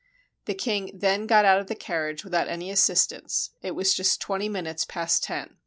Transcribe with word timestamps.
The 0.45 0.55
king 0.55 0.93
then 0.97 1.27
got 1.27 1.45
out 1.45 1.59
of 1.59 1.67
the 1.67 1.75
carriage 1.75 2.23
without 2.23 2.47
any 2.47 2.71
assistance; 2.71 3.51
it 3.61 3.75
was 3.75 3.93
just 3.93 4.19
twenty 4.19 4.49
min 4.49 4.65
utes 4.65 4.83
past 4.83 5.23
ten. 5.25 5.59